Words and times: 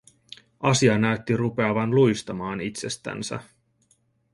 Asia 0.59 0.97
näytti 0.97 1.37
rupeavan 1.37 1.95
luistamaan 1.95 2.61
itsestänsä. 2.61 3.39